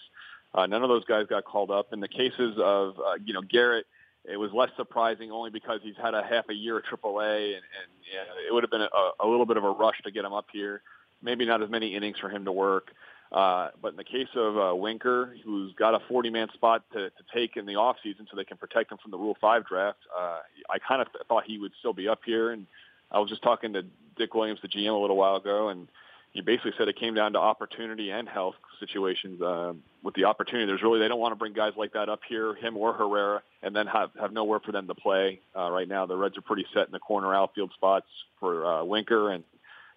Uh, 0.54 0.68
none 0.68 0.84
of 0.84 0.90
those 0.90 1.04
guys 1.06 1.26
got 1.28 1.46
called 1.46 1.72
up. 1.72 1.94
In 1.94 2.00
the 2.00 2.08
cases 2.08 2.56
of 2.60 3.00
uh, 3.00 3.16
you 3.26 3.34
know 3.34 3.42
Garrett, 3.42 3.88
it 4.30 4.38
was 4.38 4.52
less 4.54 4.70
surprising 4.76 5.32
only 5.32 5.50
because 5.50 5.80
he's 5.84 5.96
had 6.02 6.14
a 6.14 6.24
half 6.24 6.50
a 6.50 6.54
year 6.54 6.78
at 6.78 6.86
AAA, 6.86 7.48
and, 7.48 7.56
and 7.56 7.90
yeah, 8.12 8.24
it 8.48 8.54
would 8.54 8.64
have 8.64 8.72
been 8.72 8.82
a, 8.82 8.88
a 9.20 9.28
little 9.28 9.46
bit 9.46 9.58
of 9.58 9.64
a 9.64 9.70
rush 9.70 10.02
to 10.04 10.12
get 10.12 10.26
him 10.26 10.34
up 10.34 10.48
here. 10.52 10.82
Maybe 11.22 11.46
not 11.46 11.62
as 11.62 11.70
many 11.70 11.96
innings 11.96 12.18
for 12.20 12.30
him 12.30 12.46
to 12.46 12.52
work. 12.52 12.92
Uh, 13.32 13.70
but 13.82 13.90
in 13.90 13.98
the 13.98 14.04
case 14.04 14.28
of 14.36 14.58
uh, 14.58 14.76
Winker, 14.76 15.36
who's 15.44 15.74
got 15.74 15.96
a 15.96 16.00
40-man 16.12 16.48
spot 16.54 16.84
to, 16.94 17.10
to 17.10 17.24
take 17.34 17.58
in 17.58 17.66
the 17.66 17.74
offseason 17.74 18.30
so 18.30 18.36
they 18.36 18.44
can 18.44 18.58
protect 18.58 18.92
him 18.92 18.98
from 19.02 19.12
the 19.12 19.18
Rule 19.18 19.36
5 19.42 19.66
draft, 19.68 20.00
uh, 20.16 20.40
I 20.70 20.78
kind 20.88 21.02
of 21.02 21.08
thought 21.28 21.44
he 21.46 21.58
would 21.58 21.72
still 21.80 21.94
be 21.94 22.08
up 22.08 22.20
here. 22.26 22.52
And 22.52 22.68
I 23.12 23.20
was 23.20 23.30
just 23.30 23.42
talking 23.42 23.74
to 23.74 23.84
Dick 24.16 24.34
Williams, 24.34 24.60
the 24.62 24.68
GM, 24.68 24.94
a 24.94 25.02
little 25.02 25.18
while 25.18 25.36
ago, 25.36 25.70
and 25.70 25.88
he 26.36 26.42
basically 26.42 26.74
said 26.78 26.90
it 26.90 27.00
came 27.00 27.14
down 27.14 27.32
to 27.32 27.40
opportunity 27.40 28.12
and 28.12 28.28
health 28.28 28.56
situations. 28.80 29.42
Uh, 29.42 29.74
with 30.04 30.14
the 30.16 30.26
opportunity, 30.26 30.66
there's 30.68 30.84
really 30.84 31.00
they 31.00 31.08
don't 31.08 31.20
want 31.20 31.32
to 31.32 31.38
bring 31.38 31.54
guys 31.54 31.72
like 31.78 31.94
that 31.94 32.10
up 32.10 32.20
here, 32.28 32.54
him 32.56 32.76
or 32.76 32.92
Herrera, 32.94 33.42
and 33.64 33.74
then 33.74 33.88
have 33.88 34.12
have 34.20 34.34
nowhere 34.34 34.60
for 34.60 34.74
them 34.74 34.86
to 34.88 34.94
play. 34.94 35.40
Uh, 35.56 35.72
right 35.72 35.88
now, 35.88 36.06
the 36.06 36.18
Reds 36.18 36.38
are 36.38 36.42
pretty 36.42 36.66
set 36.74 36.88
in 36.88 36.92
the 36.92 37.00
corner 37.00 37.34
outfield 37.34 37.72
spots 37.74 38.08
for 38.42 38.66
uh, 38.66 38.84
Winker 38.84 39.32
and 39.32 39.46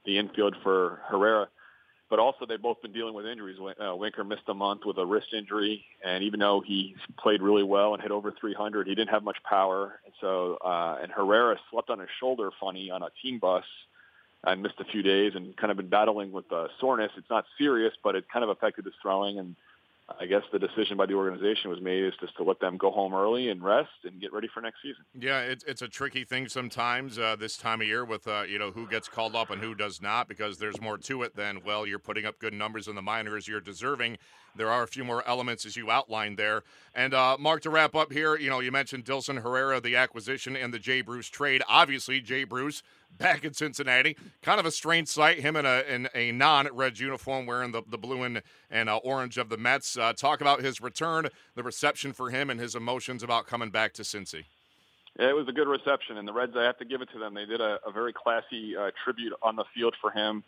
the 0.07 0.17
infield 0.17 0.55
for 0.63 1.01
Herrera 1.09 1.49
but 2.11 2.19
also 2.19 2.47
they've 2.47 2.63
both 2.63 2.81
been 2.81 2.93
dealing 2.93 3.13
with 3.13 3.27
injuries. 3.27 3.59
Uh, 3.61 3.95
Winker 3.95 4.25
missed 4.25 4.49
a 4.49 4.55
month 4.55 4.83
with 4.87 4.97
a 4.97 5.05
wrist 5.05 5.29
injury, 5.37 5.85
and 6.03 6.25
even 6.25 6.41
though 6.41 6.63
he 6.67 6.97
played 7.19 7.43
really 7.43 7.63
well 7.63 7.93
and 7.93 8.03
hit 8.03 8.11
over 8.11 8.33
300, 8.41 8.87
he 8.87 8.95
didn't 8.95 9.11
have 9.11 9.23
much 9.23 9.37
power. 9.45 10.01
And 10.05 10.15
so, 10.21 10.57
uh, 10.65 10.99
and 11.03 11.13
Herrera 11.13 11.59
slept 11.71 11.91
on 11.91 11.99
his 11.99 12.09
shoulder, 12.19 12.51
funny, 12.59 12.91
on 12.91 13.03
a 13.03 13.09
team 13.23 13.39
bus, 13.39 13.65
and 14.45 14.63
missed 14.63 14.81
a 14.81 14.85
few 14.85 15.03
days, 15.03 15.33
and 15.35 15.57
kind 15.57 15.71
of 15.71 15.77
been 15.77 15.89
battling 15.89 16.33
with 16.33 16.51
uh, 16.53 16.69
soreness. 16.81 17.11
It's 17.17 17.31
not 17.31 17.45
serious, 17.57 17.93
but 18.03 18.15
it 18.15 18.25
kind 18.33 18.45
of 18.45 18.51
affected 18.51 18.85
his 18.85 18.95
throwing, 19.03 19.39
and 19.39 19.57
I 20.19 20.25
guess 20.25 20.43
the 20.53 20.59
decision 20.59 20.97
by 20.97 21.05
the 21.05 21.15
organization 21.15 21.71
was 21.71 21.81
made 21.83 22.03
is 22.03 22.15
just 22.19 22.35
to 22.39 22.43
let 22.43 22.61
them 22.61 22.79
go 22.79 22.91
home 22.91 23.13
early 23.13 23.51
and 23.51 23.63
rest 23.63 23.91
and 24.05 24.19
get 24.19 24.33
ready 24.33 24.49
for 24.53 24.63
next 24.63 24.81
season. 24.83 25.05
Yeah, 25.19 25.41
it's 25.41 25.65
it's 25.65 25.83
a 25.83 25.89
tricky 25.89 26.25
thing 26.25 26.49
sometimes 26.49 27.19
uh, 27.19 27.37
this 27.37 27.59
time 27.59 27.83
of 27.83 27.87
year 27.87 28.05
with 28.07 28.27
uh, 28.27 28.45
you 28.49 28.59
know 28.59 28.71
who 28.71 28.87
gets 28.87 29.07
called 29.07 29.37
up 29.37 29.51
and 29.51 29.61
who 29.61 29.75
does 29.75 30.01
not 30.01 30.27
because 30.27 30.57
there's 30.57 30.81
more 30.81 30.97
to 30.97 31.23
it 31.25 31.37
than 31.37 31.61
well 31.65 31.87
you're 31.87 31.99
putting 31.99 32.25
up 32.25 32.39
good 32.39 32.55
numbers 32.55 32.89
in 32.89 32.95
the 32.95 33.03
minors 33.03 33.47
you're 33.47 33.61
deserving. 33.61 34.17
There 34.59 34.71
are 34.71 34.83
a 34.83 34.89
few 34.89 35.05
more 35.05 35.27
elements 35.27 35.65
as 35.65 35.77
you 35.77 35.91
outlined 35.91 36.37
there. 36.37 36.63
And 36.95 37.15
uh, 37.15 37.37
Mark, 37.39 37.63
to 37.63 37.71
wrap 37.71 37.95
up 37.95 38.13
here, 38.13 38.37
you 38.37 38.51
know 38.51 38.61
you 38.61 38.71
mentioned 38.71 39.05
Dilson 39.05 39.43
Herrera, 39.43 39.81
the 39.81 39.97
acquisition 39.97 40.57
and 40.57 40.75
the 40.75 40.79
Jay 40.79 41.01
Bruce 41.01 41.29
trade. 41.29 41.63
Obviously, 41.69 42.21
Jay 42.21 42.45
Bruce 42.45 42.83
back 43.17 43.45
in 43.45 43.55
Cincinnati. 43.55 44.17
Kind 44.43 44.61
of 44.61 44.67
a 44.67 44.71
strange 44.71 45.09
sight, 45.09 45.41
him 45.41 45.57
in 45.57 45.65
a 45.65 45.83
in 45.89 46.09
a 46.15 46.33
non-Reds 46.33 47.01
uniform 47.01 47.47
wearing 47.47 47.73
the, 47.73 47.83
the 47.89 47.99
blue 47.99 48.23
and, 48.25 48.43
and 48.71 48.89
uh, 48.89 48.97
orange 48.99 49.39
of 49.39 49.49
the 49.49 49.57
Mets. 49.57 49.97
Uh, 49.97 50.13
talk 50.13 50.41
about 50.41 50.61
his 50.61 50.81
return, 50.81 51.29
the 51.55 51.63
reception 51.63 52.13
for 52.13 52.31
him, 52.31 52.51
and 52.51 52.61
his 52.61 52.75
emotions 52.75 53.23
about 53.23 53.47
coming 53.47 53.71
back 53.71 53.95
to 53.95 54.03
Cincy. 54.03 54.45
It 55.19 55.35
was 55.35 55.49
a 55.49 55.53
good 55.53 55.67
reception, 55.67 56.17
and 56.17 56.29
the 56.29 56.33
Reds, 56.33 56.53
I 56.57 56.63
have 56.63 56.79
to 56.79 56.85
give 56.85 57.03
it 57.03 57.09
to 57.13 57.19
them. 57.19 57.35
They 57.35 57.45
did 57.45 57.61
a, 57.61 57.81
a 57.85 57.91
very 57.91 58.13
classy 58.13 58.77
uh, 58.77 58.91
tribute 59.03 59.33
on 59.43 59.57
the 59.57 59.65
field 59.75 59.97
for 60.01 60.13
him. 60.13 60.45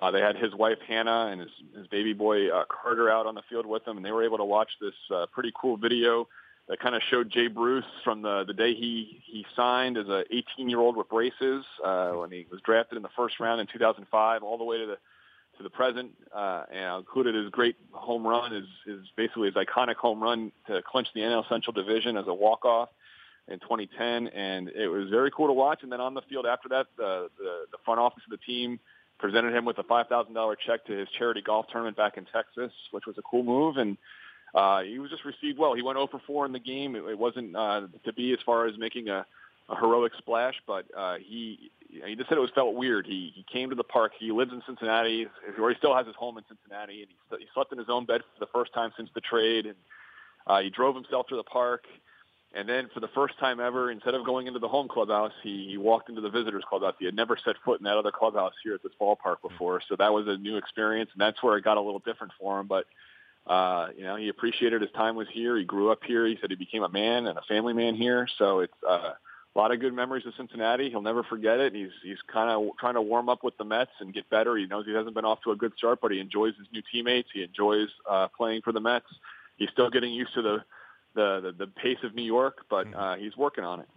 Uh, 0.00 0.10
they 0.10 0.20
had 0.20 0.36
his 0.36 0.54
wife 0.54 0.78
Hannah 0.86 1.28
and 1.30 1.40
his, 1.40 1.50
his 1.76 1.86
baby 1.88 2.12
boy 2.12 2.48
uh, 2.48 2.64
Carter 2.68 3.10
out 3.10 3.26
on 3.26 3.34
the 3.34 3.42
field 3.48 3.66
with 3.66 3.84
them, 3.84 3.96
and 3.96 4.06
they 4.06 4.12
were 4.12 4.24
able 4.24 4.38
to 4.38 4.44
watch 4.44 4.70
this 4.80 4.94
uh, 5.14 5.26
pretty 5.32 5.52
cool 5.60 5.76
video 5.76 6.26
that 6.68 6.80
kind 6.80 6.94
of 6.94 7.02
showed 7.10 7.30
Jay 7.30 7.48
Bruce 7.48 7.84
from 8.04 8.22
the 8.22 8.44
the 8.46 8.54
day 8.54 8.74
he 8.74 9.20
he 9.26 9.44
signed 9.54 9.98
as 9.98 10.08
a 10.08 10.24
18 10.30 10.70
year 10.70 10.78
old 10.78 10.96
with 10.96 11.08
braces 11.08 11.64
uh, 11.84 12.10
when 12.12 12.30
he 12.30 12.46
was 12.50 12.60
drafted 12.64 12.96
in 12.96 13.02
the 13.02 13.10
first 13.16 13.40
round 13.40 13.60
in 13.60 13.66
2005, 13.66 14.42
all 14.42 14.58
the 14.58 14.64
way 14.64 14.78
to 14.78 14.86
the 14.86 14.98
to 15.58 15.62
the 15.62 15.70
present, 15.70 16.12
uh, 16.34 16.64
and 16.72 17.00
included 17.00 17.34
his 17.34 17.50
great 17.50 17.76
home 17.92 18.26
run, 18.26 18.52
his, 18.52 18.64
his 18.86 19.00
basically 19.16 19.46
his 19.46 19.54
iconic 19.54 19.96
home 19.96 20.22
run 20.22 20.50
to 20.66 20.80
clinch 20.82 21.08
the 21.14 21.20
NL 21.20 21.46
Central 21.48 21.74
Division 21.74 22.16
as 22.16 22.26
a 22.26 22.32
walk 22.32 22.64
off 22.64 22.88
in 23.48 23.58
2010, 23.58 24.28
and 24.28 24.68
it 24.70 24.88
was 24.88 25.10
very 25.10 25.30
cool 25.30 25.48
to 25.48 25.52
watch. 25.52 25.82
And 25.82 25.92
then 25.92 26.00
on 26.00 26.14
the 26.14 26.22
field 26.22 26.46
after 26.46 26.68
that, 26.70 26.86
the 26.96 27.28
the, 27.36 27.64
the 27.72 27.78
front 27.84 28.00
office 28.00 28.22
of 28.24 28.30
the 28.30 28.44
team 28.46 28.80
presented 29.22 29.54
him 29.54 29.64
with 29.64 29.78
a 29.78 29.84
$5,000 29.84 30.56
check 30.66 30.84
to 30.86 30.92
his 30.92 31.08
charity 31.16 31.40
golf 31.40 31.66
tournament 31.70 31.96
back 31.96 32.18
in 32.18 32.26
Texas, 32.26 32.72
which 32.90 33.06
was 33.06 33.16
a 33.16 33.22
cool 33.22 33.44
move 33.44 33.78
and 33.78 33.96
uh, 34.54 34.82
he 34.82 34.98
was 34.98 35.10
just 35.10 35.24
received 35.24 35.58
well. 35.58 35.74
He 35.74 35.82
went 35.82 35.96
0 35.96 36.08
for 36.08 36.20
4 36.26 36.46
in 36.46 36.52
the 36.52 36.58
game. 36.58 36.94
It, 36.94 37.04
it 37.04 37.18
wasn't 37.18 37.56
uh, 37.56 37.86
to 38.04 38.12
be 38.12 38.32
as 38.32 38.38
far 38.44 38.66
as 38.66 38.76
making 38.76 39.08
a, 39.08 39.24
a 39.70 39.76
heroic 39.76 40.12
splash, 40.18 40.54
but 40.66 40.84
uh, 40.96 41.16
he 41.16 41.70
he 41.88 42.16
just 42.16 42.28
said 42.28 42.38
it 42.38 42.42
was 42.42 42.50
felt 42.54 42.74
weird. 42.74 43.06
He 43.06 43.32
he 43.34 43.44
came 43.50 43.70
to 43.70 43.76
the 43.76 43.84
park. 43.84 44.12
He 44.18 44.30
lives 44.30 44.52
in 44.52 44.62
Cincinnati, 44.66 45.26
or 45.58 45.70
he 45.70 45.76
still 45.76 45.94
has 45.94 46.06
his 46.06 46.16
home 46.16 46.36
in 46.36 46.44
Cincinnati, 46.48 47.02
and 47.02 47.08
he, 47.08 47.36
he 47.38 47.46
slept 47.54 47.72
in 47.72 47.78
his 47.78 47.88
own 47.88 48.04
bed 48.04 48.20
for 48.20 48.44
the 48.44 48.50
first 48.52 48.74
time 48.74 48.92
since 48.96 49.08
the 49.14 49.20
trade. 49.22 49.66
And 49.66 49.76
uh, 50.46 50.60
he 50.60 50.68
drove 50.68 50.94
himself 50.94 51.28
to 51.28 51.36
the 51.36 51.42
park. 51.42 51.84
And 52.54 52.68
then 52.68 52.90
for 52.92 53.00
the 53.00 53.08
first 53.08 53.38
time 53.38 53.60
ever, 53.60 53.90
instead 53.90 54.14
of 54.14 54.26
going 54.26 54.46
into 54.46 54.58
the 54.58 54.68
home 54.68 54.86
clubhouse, 54.86 55.32
he, 55.42 55.68
he 55.70 55.78
walked 55.78 56.10
into 56.10 56.20
the 56.20 56.28
visitors 56.28 56.64
clubhouse. 56.68 56.94
He 56.98 57.06
had 57.06 57.16
never 57.16 57.38
set 57.42 57.56
foot 57.64 57.80
in 57.80 57.84
that 57.84 57.96
other 57.96 58.12
clubhouse 58.12 58.52
here 58.62 58.74
at 58.74 58.82
this 58.82 58.92
ballpark 59.00 59.36
before. 59.40 59.80
So 59.88 59.96
that 59.96 60.12
was 60.12 60.26
a 60.28 60.36
new 60.36 60.56
experience, 60.56 61.10
and 61.14 61.20
that's 61.20 61.42
where 61.42 61.56
it 61.56 61.64
got 61.64 61.78
a 61.78 61.80
little 61.80 62.02
different 62.04 62.32
for 62.38 62.60
him. 62.60 62.66
But 62.66 62.84
uh, 63.46 63.88
you 63.96 64.04
know, 64.04 64.16
he 64.16 64.28
appreciated 64.28 64.82
his 64.82 64.90
time 64.92 65.16
was 65.16 65.28
here. 65.32 65.56
He 65.56 65.64
grew 65.64 65.90
up 65.90 66.00
here. 66.06 66.26
He 66.26 66.36
said 66.40 66.50
he 66.50 66.56
became 66.56 66.82
a 66.82 66.88
man 66.88 67.26
and 67.26 67.38
a 67.38 67.42
family 67.42 67.72
man 67.72 67.94
here. 67.94 68.28
So 68.38 68.60
it's 68.60 68.72
uh, 68.88 69.14
a 69.54 69.58
lot 69.58 69.72
of 69.72 69.80
good 69.80 69.94
memories 69.94 70.26
of 70.26 70.34
Cincinnati. 70.36 70.90
He'll 70.90 71.02
never 71.02 71.22
forget 71.22 71.58
it. 71.58 71.74
He's 71.74 71.90
he's 72.02 72.18
kind 72.32 72.50
of 72.50 72.76
trying 72.78 72.94
to 72.94 73.02
warm 73.02 73.28
up 73.28 73.42
with 73.42 73.56
the 73.56 73.64
Mets 73.64 73.90
and 74.00 74.14
get 74.14 74.28
better. 74.30 74.56
He 74.56 74.66
knows 74.66 74.86
he 74.86 74.92
hasn't 74.92 75.14
been 75.14 75.24
off 75.24 75.40
to 75.44 75.50
a 75.50 75.56
good 75.56 75.72
start, 75.76 76.00
but 76.00 76.12
he 76.12 76.20
enjoys 76.20 76.54
his 76.56 76.68
new 76.72 76.82
teammates. 76.92 77.28
He 77.32 77.42
enjoys 77.42 77.88
uh, 78.08 78.28
playing 78.36 78.62
for 78.62 78.72
the 78.72 78.80
Mets. 78.80 79.06
He's 79.56 79.70
still 79.70 79.90
getting 79.90 80.12
used 80.12 80.34
to 80.34 80.42
the 80.42 80.64
the 81.14 81.40
the, 81.40 81.66
the 81.66 81.66
pace 81.66 81.98
of 82.02 82.14
New 82.14 82.22
York, 82.22 82.64
but 82.68 82.86
mm-hmm. 82.86 82.98
uh, 82.98 83.16
he's 83.16 83.36
working 83.36 83.64
on 83.64 83.80
it. 83.80 83.88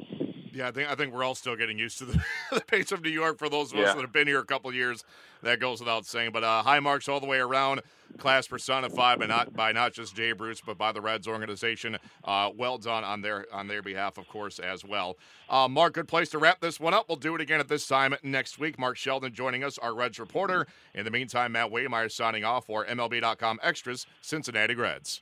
Yeah, 0.55 0.69
I 0.69 0.71
think 0.71 0.89
I 0.89 0.95
think 0.95 1.13
we're 1.13 1.23
all 1.23 1.35
still 1.35 1.57
getting 1.57 1.77
used 1.77 1.97
to 1.97 2.05
the, 2.05 2.23
the 2.51 2.61
pace 2.61 2.93
of 2.93 3.03
New 3.03 3.09
York 3.09 3.37
for 3.37 3.49
those 3.49 3.73
of 3.73 3.79
yeah. 3.79 3.85
us 3.85 3.95
that 3.95 4.01
have 4.01 4.13
been 4.13 4.27
here 4.27 4.39
a 4.39 4.45
couple 4.45 4.73
years. 4.73 5.03
That 5.43 5.59
goes 5.59 5.79
without 5.81 6.05
saying. 6.05 6.31
But 6.31 6.45
uh, 6.45 6.63
high 6.63 6.79
marks 6.79 7.09
all 7.09 7.19
the 7.19 7.25
way 7.25 7.39
around. 7.39 7.81
Class 8.17 8.47
personified 8.47 9.19
by 9.19 9.25
not 9.25 9.53
by 9.53 9.73
not 9.73 9.91
just 9.91 10.15
Jay 10.15 10.31
Bruce, 10.31 10.61
but 10.65 10.77
by 10.77 10.93
the 10.93 11.01
Reds 11.01 11.27
organization. 11.27 11.97
Uh, 12.23 12.51
well 12.55 12.77
done 12.77 13.03
on 13.03 13.21
their 13.21 13.45
on 13.51 13.67
their 13.67 13.81
behalf, 13.81 14.17
of 14.17 14.29
course, 14.29 14.57
as 14.57 14.85
well. 14.85 15.17
Uh, 15.49 15.67
Mark, 15.67 15.95
good 15.95 16.07
place 16.07 16.29
to 16.29 16.37
wrap 16.37 16.61
this 16.61 16.79
one 16.79 16.93
up. 16.93 17.09
We'll 17.09 17.17
do 17.17 17.35
it 17.35 17.41
again 17.41 17.59
at 17.59 17.67
this 17.67 17.85
time 17.85 18.15
next 18.23 18.57
week. 18.57 18.79
Mark 18.79 18.95
Sheldon 18.95 19.33
joining 19.33 19.61
us, 19.61 19.77
our 19.77 19.93
Reds 19.93 20.19
reporter. 20.19 20.67
In 20.93 21.03
the 21.03 21.11
meantime, 21.11 21.51
Matt 21.51 21.69
Waymeyer 21.69 22.09
signing 22.09 22.45
off 22.45 22.65
for 22.65 22.85
MLB.com 22.85 23.59
Extras, 23.61 24.07
Cincinnati 24.21 24.75
Reds. 24.75 25.21